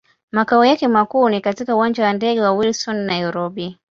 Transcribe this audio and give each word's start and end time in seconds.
Makao 0.31 0.65
yake 0.65 0.87
makuu 0.87 1.29
ni 1.29 1.41
katika 1.41 1.75
Uwanja 1.75 2.05
wa 2.05 2.13
ndege 2.13 2.41
wa 2.41 2.51
Wilson, 2.51 2.95
Nairobi. 2.97 3.77